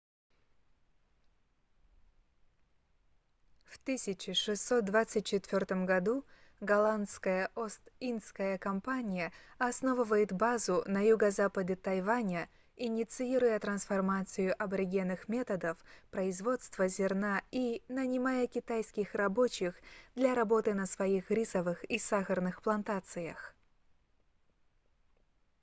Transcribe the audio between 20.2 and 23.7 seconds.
работы на своих рисовых и сахарных плантациях